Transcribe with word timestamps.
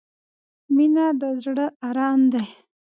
•مینه 0.75 1.05
د 1.19 1.23
زړۀ 1.43 1.65
ارام 1.87 2.21
دی. 2.31 2.45